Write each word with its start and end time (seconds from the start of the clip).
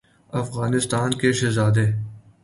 افغانستان 0.41 1.09
کےشہزاد 1.19 1.75
ے 1.85 1.87